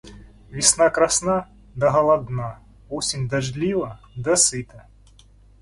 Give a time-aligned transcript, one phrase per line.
[0.49, 1.45] Весна красна,
[1.75, 2.57] да голодна;
[2.89, 4.87] осень дождлива, да сыта.